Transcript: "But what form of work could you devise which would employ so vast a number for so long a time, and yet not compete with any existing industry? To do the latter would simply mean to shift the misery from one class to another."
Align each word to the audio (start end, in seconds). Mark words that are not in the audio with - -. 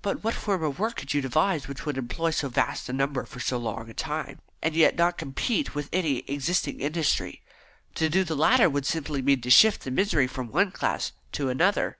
"But 0.00 0.22
what 0.22 0.32
form 0.36 0.62
of 0.62 0.78
work 0.78 0.94
could 0.94 1.12
you 1.12 1.20
devise 1.20 1.66
which 1.66 1.84
would 1.84 1.98
employ 1.98 2.30
so 2.30 2.48
vast 2.48 2.88
a 2.88 2.92
number 2.92 3.24
for 3.24 3.40
so 3.40 3.58
long 3.58 3.90
a 3.90 3.92
time, 3.92 4.38
and 4.62 4.76
yet 4.76 4.94
not 4.94 5.18
compete 5.18 5.74
with 5.74 5.88
any 5.92 6.18
existing 6.28 6.78
industry? 6.78 7.42
To 7.96 8.08
do 8.08 8.22
the 8.22 8.36
latter 8.36 8.70
would 8.70 8.86
simply 8.86 9.22
mean 9.22 9.40
to 9.40 9.50
shift 9.50 9.82
the 9.82 9.90
misery 9.90 10.28
from 10.28 10.52
one 10.52 10.70
class 10.70 11.10
to 11.32 11.48
another." 11.48 11.98